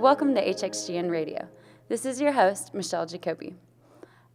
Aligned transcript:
Welcome 0.00 0.34
to 0.34 0.42
HXGN 0.42 1.10
Radio. 1.10 1.46
This 1.90 2.06
is 2.06 2.22
your 2.22 2.32
host, 2.32 2.72
Michelle 2.72 3.04
Jacoby. 3.04 3.56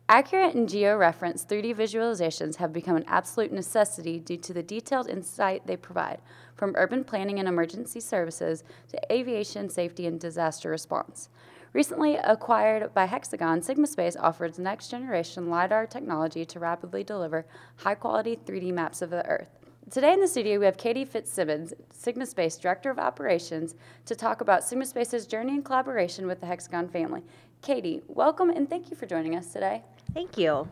Accurate 0.08 0.54
and 0.54 0.70
geo-referenced 0.70 1.50
3D 1.50 1.76
visualizations 1.76 2.58
have 2.58 2.72
become 2.72 2.96
an 2.96 3.04
absolute 3.08 3.52
necessity 3.52 4.20
due 4.20 4.38
to 4.38 4.54
the 4.54 4.62
detailed 4.62 5.10
insight 5.10 5.66
they 5.66 5.76
provide, 5.76 6.22
from 6.54 6.76
urban 6.78 7.04
planning 7.04 7.40
and 7.40 7.48
emergency 7.48 8.00
services 8.00 8.64
to 8.90 9.12
aviation 9.12 9.68
safety 9.68 10.06
and 10.06 10.20
disaster 10.20 10.70
response. 10.70 11.30
Recently 11.74 12.18
acquired 12.18 12.94
by 12.94 13.06
Hexagon, 13.06 13.62
SigmaSpace 13.62 14.16
offers 14.20 14.60
next 14.60 14.90
generation 14.90 15.50
LiDAR 15.50 15.88
technology 15.88 16.46
to 16.46 16.60
rapidly 16.60 17.04
deliver 17.04 17.48
high 17.78 17.96
quality 17.96 18.38
3D 18.38 18.72
maps 18.72 19.02
of 19.02 19.10
the 19.10 19.26
Earth. 19.26 19.65
Today 19.92 20.14
in 20.14 20.20
the 20.20 20.28
studio, 20.28 20.58
we 20.58 20.66
have 20.66 20.78
Katie 20.78 21.06
Fitzsimmons, 21.06 21.72
SigmaSpace 21.94 22.60
Director 22.60 22.90
of 22.90 22.98
Operations, 22.98 23.76
to 24.08 24.16
talk 24.16 24.42
about 24.42 24.62
SigmaSpace's 24.62 25.28
journey 25.28 25.54
and 25.54 25.64
collaboration 25.64 26.26
with 26.26 26.40
the 26.40 26.48
Hexagon 26.48 26.90
family. 26.90 27.22
Katie, 27.62 28.02
welcome 28.08 28.50
and 28.50 28.68
thank 28.68 28.90
you 28.90 28.96
for 28.96 29.06
joining 29.06 29.36
us 29.36 29.54
today. 29.54 29.84
Thank 30.12 30.40
you. 30.40 30.68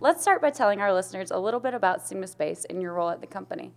Let's 0.00 0.20
start 0.20 0.42
by 0.42 0.50
telling 0.50 0.80
our 0.80 0.92
listeners 0.92 1.30
a 1.30 1.38
little 1.38 1.60
bit 1.60 1.74
about 1.74 2.00
SigmaSpace 2.00 2.66
and 2.68 2.82
your 2.82 2.94
role 2.94 3.08
at 3.08 3.20
the 3.20 3.26
company. 3.28 3.70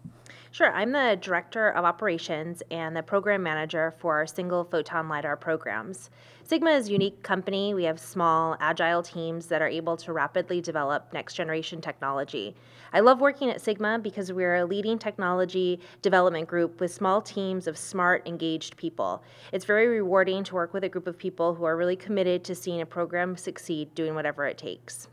Sure, 0.52 0.74
I'm 0.74 0.94
the 0.94 1.16
Director 1.22 1.70
of 1.70 1.86
Operations 1.86 2.64
and 2.72 2.96
the 2.96 3.04
Program 3.04 3.44
Manager 3.44 3.94
for 4.00 4.16
our 4.16 4.26
single 4.26 4.64
photon 4.64 5.08
LiDAR 5.08 5.38
programs. 5.38 6.10
Sigma 6.44 6.72
is 6.72 6.88
a 6.88 6.92
unique 6.92 7.22
company. 7.22 7.76
We 7.76 7.84
have 7.84 8.00
small, 8.00 8.58
agile 8.60 9.04
teams 9.04 9.46
that 9.46 9.62
are 9.62 9.68
able 9.68 9.96
to 9.98 10.12
rapidly 10.12 10.60
develop 10.60 11.14
next 11.14 11.36
generation 11.36 11.82
technology. 11.82 12.56
I 12.92 13.02
love 13.02 13.22
working 13.22 13.52
at 13.52 13.62
Sigma 13.62 14.00
because 14.00 14.34
we're 14.34 14.56
a 14.56 14.66
leading 14.66 14.98
technology 14.98 15.80
development 16.02 16.48
group 16.48 16.80
with 16.80 16.92
small 16.92 17.22
teams 17.22 17.68
of 17.68 17.78
smart, 17.78 18.28
engaged 18.28 18.76
people. 18.76 19.22
It's 19.52 19.66
very 19.66 19.86
rewarding 19.86 20.44
to 20.46 20.56
work 20.56 20.74
with 20.74 20.84
a 20.84 20.90
group 20.90 21.06
of 21.06 21.16
people 21.16 21.54
who 21.54 21.66
are 21.66 21.78
really 21.78 21.96
committed 21.96 22.44
to 22.46 22.56
seeing 22.56 22.82
a 22.82 22.88
program 22.88 23.38
succeed, 23.38 23.94
doing 23.94 24.16
whatever 24.16 24.48
it 24.48 24.58
takes. 24.58 25.10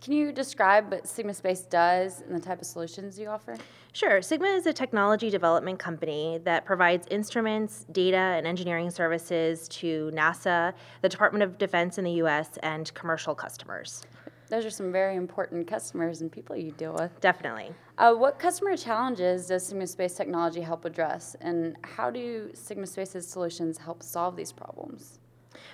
Can 0.00 0.14
you 0.14 0.32
describe 0.32 0.90
what 0.90 1.06
Sigma 1.06 1.34
Space 1.34 1.60
does 1.60 2.22
and 2.22 2.34
the 2.34 2.40
type 2.40 2.62
of 2.62 2.66
solutions 2.66 3.18
you 3.18 3.28
offer? 3.28 3.58
Sure. 3.92 4.22
Sigma 4.22 4.46
is 4.48 4.64
a 4.64 4.72
technology 4.72 5.28
development 5.28 5.78
company 5.78 6.40
that 6.44 6.64
provides 6.64 7.06
instruments, 7.10 7.84
data, 7.92 8.16
and 8.16 8.46
engineering 8.46 8.90
services 8.90 9.68
to 9.68 10.10
NASA, 10.14 10.72
the 11.02 11.08
Department 11.08 11.42
of 11.42 11.58
Defense 11.58 11.98
in 11.98 12.04
the 12.04 12.12
US, 12.12 12.56
and 12.62 12.92
commercial 12.94 13.34
customers. 13.34 14.02
Those 14.48 14.64
are 14.64 14.70
some 14.70 14.90
very 14.90 15.16
important 15.16 15.66
customers 15.66 16.22
and 16.22 16.32
people 16.32 16.56
you 16.56 16.72
deal 16.72 16.94
with. 16.94 17.20
Definitely. 17.20 17.72
Uh, 17.98 18.14
what 18.14 18.38
customer 18.38 18.76
challenges 18.76 19.48
does 19.48 19.66
Sigma 19.66 19.86
Space 19.86 20.14
technology 20.14 20.62
help 20.62 20.86
address, 20.86 21.36
and 21.42 21.76
how 21.84 22.10
do 22.10 22.50
Sigma 22.54 22.86
Space's 22.86 23.28
solutions 23.28 23.76
help 23.76 24.02
solve 24.02 24.34
these 24.34 24.50
problems? 24.50 25.19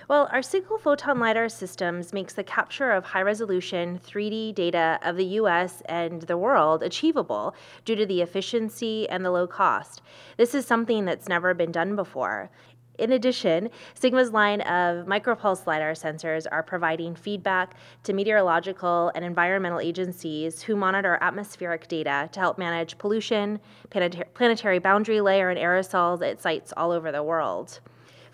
Well, 0.09 0.29
our 0.31 0.41
single 0.41 0.77
photon 0.77 1.19
LiDAR 1.19 1.49
systems 1.49 2.13
makes 2.13 2.33
the 2.33 2.43
capture 2.43 2.91
of 2.91 3.03
high 3.03 3.23
resolution 3.23 3.99
3D 3.99 4.55
data 4.55 4.99
of 5.01 5.17
the 5.17 5.25
US 5.41 5.81
and 5.83 6.21
the 6.21 6.37
world 6.37 6.81
achievable 6.81 7.53
due 7.83 7.97
to 7.97 8.05
the 8.05 8.21
efficiency 8.21 9.09
and 9.09 9.25
the 9.25 9.31
low 9.31 9.47
cost. 9.47 10.01
This 10.37 10.55
is 10.55 10.65
something 10.65 11.03
that's 11.03 11.27
never 11.27 11.53
been 11.53 11.73
done 11.73 11.97
before. 11.97 12.49
In 12.97 13.11
addition, 13.11 13.69
Sigma's 13.95 14.31
line 14.31 14.61
of 14.61 15.07
micropulse 15.07 15.67
LiDAR 15.67 15.91
sensors 15.91 16.47
are 16.49 16.63
providing 16.63 17.13
feedback 17.13 17.75
to 18.03 18.13
meteorological 18.13 19.11
and 19.13 19.25
environmental 19.25 19.81
agencies 19.81 20.61
who 20.61 20.77
monitor 20.77 21.17
atmospheric 21.19 21.89
data 21.89 22.29
to 22.31 22.39
help 22.39 22.57
manage 22.57 22.97
pollution, 22.97 23.59
planetary 23.89 24.79
boundary 24.79 25.19
layer, 25.19 25.49
and 25.49 25.59
aerosols 25.59 26.25
at 26.25 26.41
sites 26.41 26.71
all 26.77 26.91
over 26.91 27.11
the 27.11 27.23
world. 27.23 27.81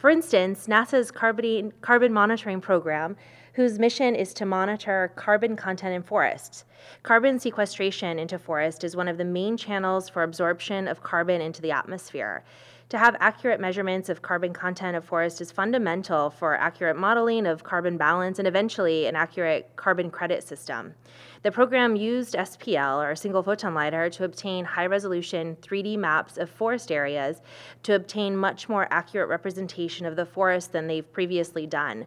For 0.04 0.10
instance, 0.10 0.68
NASA's 0.68 1.12
carbon, 1.12 1.72
carbon 1.80 2.12
monitoring 2.12 2.60
program, 2.60 3.16
whose 3.54 3.80
mission 3.80 4.16
is 4.16 4.34
to 4.34 4.46
monitor 4.46 5.12
carbon 5.16 5.56
content 5.56 5.96
in 5.96 6.04
forests. 6.04 6.66
Carbon 7.04 7.40
sequestration 7.40 8.20
into 8.20 8.38
forest 8.38 8.84
is 8.84 8.96
one 8.96 9.08
of 9.08 9.18
the 9.18 9.26
main 9.26 9.56
channels 9.58 10.10
for 10.10 10.24
absorption 10.24 10.88
of 10.88 11.04
carbon 11.04 11.40
into 11.40 11.62
the 11.62 11.72
atmosphere. 11.72 12.44
To 12.90 12.98
have 13.00 13.16
accurate 13.20 13.60
measurements 13.60 14.10
of 14.10 14.22
carbon 14.22 14.54
content 14.54 14.96
of 14.96 15.04
forest 15.04 15.42
is 15.42 15.52
fundamental 15.52 16.30
for 16.30 16.56
accurate 16.56 16.96
modeling 16.96 17.48
of 17.48 17.64
carbon 17.64 17.98
balance 17.98 18.38
and 18.38 18.48
eventually 18.48 19.08
an 19.08 19.16
accurate 19.16 19.72
carbon 19.76 20.12
credit 20.12 20.44
system. 20.44 20.94
The 21.42 21.52
program 21.52 21.96
used 21.96 22.36
SPL, 22.36 23.04
or 23.04 23.16
single 23.16 23.42
photon 23.42 23.74
LiDAR, 23.74 24.12
to 24.12 24.26
obtain 24.26 24.64
high 24.64 24.86
resolution 24.86 25.58
3D 25.62 25.98
maps 25.98 26.38
of 26.38 26.50
forest 26.50 26.92
areas 26.92 27.42
to 27.82 27.96
obtain 27.96 28.38
much 28.38 28.70
more 28.70 28.88
accurate 28.92 29.28
representation 29.28 30.06
of 30.06 30.16
the 30.16 30.26
forest 30.26 30.72
than 30.72 30.86
they've 30.86 31.12
previously 31.12 31.66
done. 31.66 32.06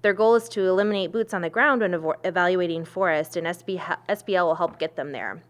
Their 0.00 0.12
goal 0.12 0.36
is 0.36 0.48
to 0.50 0.64
eliminate 0.64 0.87
boots 1.06 1.34
on 1.34 1.42
the 1.42 1.50
ground 1.50 1.82
when 1.82 1.94
evaluating 2.24 2.84
forest, 2.84 3.36
and 3.36 3.46
SPL 3.46 4.44
will 4.46 4.54
help 4.54 4.78
get 4.78 4.96
them 4.96 5.12
there. 5.12 5.42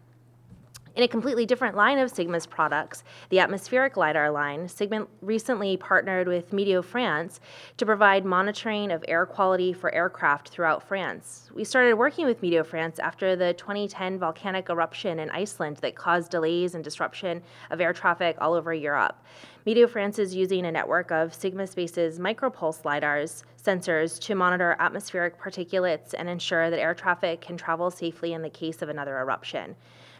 In 0.99 1.03
a 1.03 1.07
completely 1.07 1.45
different 1.45 1.77
line 1.77 1.97
of 1.97 2.11
Sigma's 2.11 2.45
products, 2.45 3.05
the 3.29 3.39
atmospheric 3.39 3.95
LiDAR 3.95 4.31
line, 4.31 4.67
Sigma 4.67 5.07
recently 5.21 5.77
partnered 5.77 6.27
with 6.27 6.51
Meteo 6.51 6.83
France 6.83 7.39
to 7.77 7.85
provide 7.85 8.25
monitoring 8.25 8.91
of 8.91 9.05
air 9.07 9.25
quality 9.25 9.71
for 9.71 9.95
aircraft 9.95 10.49
throughout 10.49 10.83
France. 10.83 11.49
We 11.55 11.63
started 11.63 11.93
working 11.93 12.25
with 12.25 12.41
Meteo 12.41 12.65
France 12.65 12.99
after 12.99 13.37
the 13.37 13.53
2010 13.53 14.19
volcanic 14.19 14.69
eruption 14.69 15.19
in 15.19 15.29
Iceland 15.29 15.77
that 15.77 15.95
caused 15.95 16.31
delays 16.31 16.75
and 16.75 16.83
disruption 16.83 17.43
of 17.71 17.79
air 17.79 17.93
traffic 17.93 18.35
all 18.41 18.53
over 18.53 18.73
Europe. 18.73 19.23
Meteo 19.65 19.89
France 19.89 20.19
is 20.19 20.35
using 20.35 20.65
a 20.65 20.71
network 20.71 21.11
of 21.11 21.33
Sigma 21.33 21.65
Space's 21.65 22.19
micropulse 22.19 22.83
LiDARs 22.83 23.45
sensors 23.63 24.19
to 24.19 24.35
monitor 24.35 24.75
atmospheric 24.79 25.39
particulates 25.39 26.13
and 26.13 26.27
ensure 26.27 26.69
that 26.69 26.79
air 26.81 26.93
traffic 26.93 27.39
can 27.39 27.55
travel 27.55 27.89
safely 27.89 28.33
in 28.33 28.41
the 28.41 28.49
case 28.49 28.81
of 28.81 28.89
another 28.89 29.17
eruption. 29.17 29.77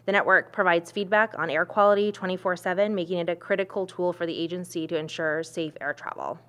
The 0.10 0.14
network 0.14 0.52
provides 0.52 0.90
feedback 0.90 1.38
on 1.38 1.52
air 1.52 1.66
quality 1.66 2.12
24 2.12 2.56
7, 2.56 2.96
making 2.96 3.20
it 3.20 3.30
a 3.30 3.36
critical 3.36 3.86
tool 3.86 4.12
for 4.12 4.26
the 4.26 4.36
agency 4.36 4.88
to 4.88 4.98
ensure 4.98 5.44
safe 5.44 5.74
air 5.80 5.94
travel. 5.94 6.40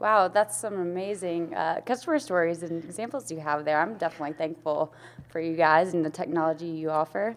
Wow, 0.00 0.26
that's 0.26 0.58
some 0.58 0.80
amazing 0.80 1.54
uh, 1.54 1.80
customer 1.86 2.18
stories 2.18 2.64
and 2.64 2.82
examples 2.82 3.30
you 3.30 3.38
have 3.38 3.64
there. 3.64 3.80
I'm 3.80 3.96
definitely 3.98 4.32
thankful 4.32 4.92
for 5.28 5.38
you 5.38 5.54
guys 5.54 5.94
and 5.94 6.04
the 6.04 6.10
technology 6.10 6.66
you 6.66 6.90
offer. 6.90 7.36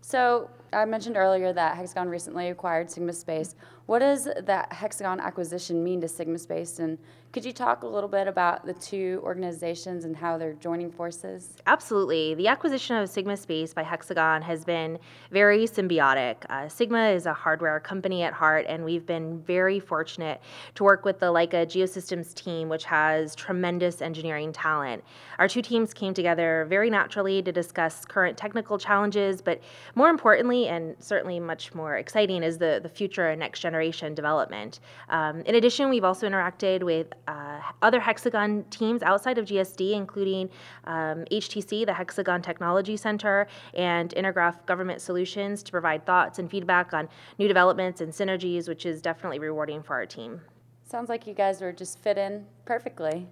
So, 0.00 0.50
I 0.72 0.84
mentioned 0.86 1.16
earlier 1.16 1.52
that 1.52 1.76
Hexagon 1.76 2.08
recently 2.08 2.48
acquired 2.48 2.88
SigmaSpace. 2.88 3.54
What 3.86 3.98
does 3.98 4.28
that 4.44 4.72
Hexagon 4.72 5.20
acquisition 5.20 5.82
mean 5.84 6.00
to 6.00 6.06
SigmaSpace? 6.06 6.78
And 6.78 6.98
could 7.32 7.44
you 7.44 7.52
talk 7.52 7.82
a 7.82 7.86
little 7.86 8.08
bit 8.08 8.28
about 8.28 8.64
the 8.64 8.74
two 8.74 9.20
organizations 9.24 10.04
and 10.04 10.14
how 10.14 10.38
they're 10.38 10.52
joining 10.52 10.90
forces? 10.90 11.56
Absolutely. 11.66 12.34
The 12.34 12.46
acquisition 12.46 12.96
of 12.96 13.08
SigmaSpace 13.08 13.74
by 13.74 13.82
Hexagon 13.82 14.42
has 14.42 14.64
been 14.64 14.98
very 15.30 15.66
symbiotic. 15.66 16.36
Uh, 16.50 16.68
Sigma 16.68 17.08
is 17.08 17.26
a 17.26 17.32
hardware 17.32 17.80
company 17.80 18.22
at 18.22 18.34
heart, 18.34 18.66
and 18.68 18.84
we've 18.84 19.06
been 19.06 19.40
very 19.40 19.80
fortunate 19.80 20.42
to 20.74 20.84
work 20.84 21.04
with 21.04 21.18
the 21.20 21.26
Leica 21.26 21.66
Geosystems 21.66 22.34
team, 22.34 22.68
which 22.68 22.84
has 22.84 23.34
tremendous 23.34 24.02
engineering 24.02 24.52
talent. 24.52 25.02
Our 25.38 25.48
two 25.48 25.62
teams 25.62 25.94
came 25.94 26.14
together 26.14 26.66
very 26.68 26.90
naturally 26.90 27.42
to 27.42 27.50
discuss 27.50 28.04
current 28.04 28.36
technical 28.36 28.78
challenges, 28.78 29.40
but 29.42 29.60
more 29.94 30.10
importantly, 30.10 30.61
and 30.68 30.96
certainly 30.98 31.40
much 31.40 31.74
more 31.74 31.96
exciting, 31.96 32.42
is 32.42 32.58
the, 32.58 32.80
the 32.82 32.88
future 32.88 33.28
and 33.28 33.40
next 33.40 33.60
generation 33.60 34.14
development. 34.14 34.80
Um, 35.08 35.40
in 35.42 35.54
addition, 35.54 35.88
we've 35.90 36.04
also 36.04 36.28
interacted 36.28 36.82
with 36.82 37.08
uh, 37.28 37.60
other 37.82 38.00
Hexagon 38.00 38.64
teams 38.70 39.02
outside 39.02 39.38
of 39.38 39.46
GSD, 39.46 39.92
including 39.92 40.50
um, 40.84 41.24
HTC, 41.30 41.86
the 41.86 41.94
Hexagon 41.94 42.42
Technology 42.42 42.96
Center, 42.96 43.46
and 43.74 44.14
Intergraph 44.16 44.64
Government 44.66 45.00
Solutions 45.00 45.62
to 45.62 45.72
provide 45.72 46.06
thoughts 46.06 46.38
and 46.38 46.50
feedback 46.50 46.92
on 46.92 47.08
new 47.38 47.48
developments 47.48 48.00
and 48.00 48.12
synergies, 48.12 48.68
which 48.68 48.86
is 48.86 49.02
definitely 49.02 49.38
rewarding 49.38 49.82
for 49.82 49.94
our 49.94 50.06
team. 50.06 50.40
Sounds 50.84 51.08
like 51.08 51.26
you 51.26 51.34
guys 51.34 51.60
were 51.60 51.72
just 51.72 51.98
fit 52.00 52.18
in 52.18 52.44
perfectly. 52.64 53.26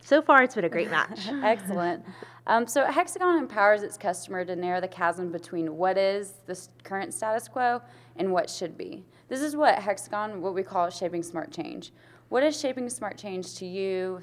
So 0.00 0.22
far, 0.22 0.42
it's 0.42 0.54
been 0.54 0.64
a 0.64 0.68
great 0.68 0.90
match. 0.90 1.28
Excellent. 1.42 2.04
Um, 2.46 2.66
so, 2.66 2.86
Hexagon 2.86 3.38
empowers 3.38 3.82
its 3.82 3.98
customer 3.98 4.44
to 4.44 4.56
narrow 4.56 4.80
the 4.80 4.88
chasm 4.88 5.30
between 5.30 5.76
what 5.76 5.98
is 5.98 6.34
the 6.46 6.58
current 6.82 7.12
status 7.12 7.46
quo 7.46 7.82
and 8.16 8.32
what 8.32 8.48
should 8.48 8.78
be. 8.78 9.04
This 9.28 9.42
is 9.42 9.54
what 9.54 9.78
Hexagon, 9.78 10.40
what 10.40 10.54
we 10.54 10.62
call 10.62 10.88
shaping 10.88 11.22
smart 11.22 11.52
change. 11.52 11.92
What 12.30 12.42
is 12.42 12.58
shaping 12.58 12.88
smart 12.88 13.18
change 13.18 13.54
to 13.56 13.66
you 13.66 14.20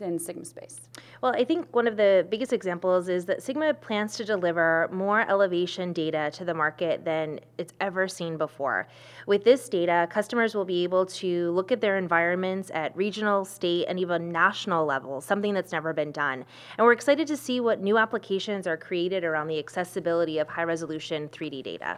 in 0.00 0.18
SigmaSpace? 0.18 0.80
Well, 1.22 1.32
I 1.34 1.44
think 1.44 1.74
one 1.74 1.86
of 1.86 1.96
the 1.96 2.26
biggest 2.28 2.52
examples 2.52 3.08
is 3.08 3.24
that 3.26 3.42
Sigma 3.42 3.72
plans 3.74 4.16
to 4.16 4.24
deliver 4.24 4.88
more 4.92 5.28
elevation 5.28 5.92
data 5.92 6.30
to 6.34 6.44
the 6.44 6.54
market 6.54 7.04
than 7.04 7.40
it's 7.58 7.72
ever 7.80 8.06
seen 8.08 8.36
before. 8.36 8.88
With 9.26 9.44
this 9.44 9.68
data, 9.68 10.06
customers 10.10 10.54
will 10.54 10.64
be 10.64 10.84
able 10.84 11.06
to 11.06 11.50
look 11.52 11.72
at 11.72 11.80
their 11.80 11.96
environments 11.96 12.70
at 12.74 12.96
regional, 12.96 13.44
state, 13.44 13.86
and 13.88 13.98
even 13.98 14.30
national 14.30 14.84
levels, 14.86 15.24
something 15.24 15.54
that's 15.54 15.72
never 15.72 15.92
been 15.92 16.12
done. 16.12 16.44
And 16.76 16.84
we're 16.84 16.92
excited 16.92 17.26
to 17.28 17.36
see 17.36 17.60
what 17.60 17.80
new 17.80 17.96
applications 17.98 18.66
are 18.66 18.76
created 18.76 19.24
around 19.24 19.48
the 19.48 19.58
accessibility 19.58 20.38
of 20.38 20.48
high 20.48 20.64
resolution 20.64 21.28
3D 21.28 21.62
data. 21.62 21.96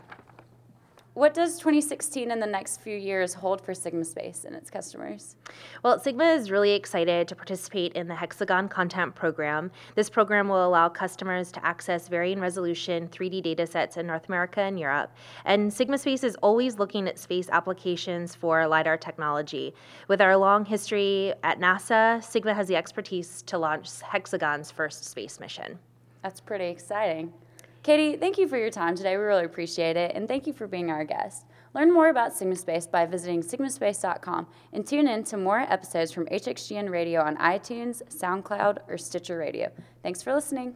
What 1.18 1.34
does 1.34 1.58
2016 1.58 2.30
and 2.30 2.40
the 2.40 2.46
next 2.46 2.80
few 2.80 2.96
years 2.96 3.34
hold 3.34 3.60
for 3.60 3.74
Sigma 3.74 4.04
Space 4.04 4.44
and 4.44 4.54
its 4.54 4.70
customers? 4.70 5.34
Well, 5.82 5.98
Sigma 5.98 6.26
is 6.26 6.48
really 6.48 6.70
excited 6.70 7.26
to 7.26 7.34
participate 7.34 7.94
in 7.94 8.06
the 8.06 8.14
Hexagon 8.14 8.68
Content 8.68 9.16
Program. 9.16 9.72
This 9.96 10.08
program 10.08 10.48
will 10.48 10.64
allow 10.64 10.88
customers 10.88 11.50
to 11.52 11.66
access 11.66 12.06
varying 12.06 12.38
resolution 12.38 13.08
3D 13.08 13.44
datasets 13.44 13.96
in 13.96 14.06
North 14.06 14.28
America 14.28 14.60
and 14.60 14.78
Europe. 14.78 15.10
And 15.44 15.72
Sigma 15.72 15.98
Space 15.98 16.22
is 16.22 16.36
always 16.36 16.78
looking 16.78 17.08
at 17.08 17.18
space 17.18 17.48
applications 17.50 18.36
for 18.36 18.64
LiDAR 18.68 18.98
technology. 18.98 19.74
With 20.06 20.20
our 20.20 20.36
long 20.36 20.64
history 20.64 21.34
at 21.42 21.58
NASA, 21.58 22.22
Sigma 22.22 22.54
has 22.54 22.68
the 22.68 22.76
expertise 22.76 23.42
to 23.42 23.58
launch 23.58 24.00
Hexagon's 24.02 24.70
first 24.70 25.04
space 25.04 25.40
mission. 25.40 25.80
That's 26.22 26.38
pretty 26.40 26.66
exciting. 26.66 27.32
Katie, 27.82 28.16
thank 28.16 28.38
you 28.38 28.48
for 28.48 28.58
your 28.58 28.70
time 28.70 28.96
today. 28.96 29.16
We 29.16 29.22
really 29.22 29.44
appreciate 29.44 29.96
it, 29.96 30.12
and 30.14 30.26
thank 30.28 30.46
you 30.46 30.52
for 30.52 30.66
being 30.66 30.90
our 30.90 31.04
guest. 31.04 31.46
Learn 31.74 31.92
more 31.92 32.08
about 32.08 32.32
SigmaSpace 32.32 32.90
by 32.90 33.06
visiting 33.06 33.42
sigmaspace.com 33.42 34.46
and 34.72 34.86
tune 34.86 35.06
in 35.06 35.24
to 35.24 35.36
more 35.36 35.60
episodes 35.60 36.10
from 36.10 36.26
HXGN 36.26 36.90
Radio 36.90 37.20
on 37.22 37.36
iTunes, 37.36 38.02
SoundCloud, 38.08 38.78
or 38.88 38.98
Stitcher 38.98 39.38
Radio. 39.38 39.70
Thanks 40.02 40.22
for 40.22 40.34
listening. 40.34 40.74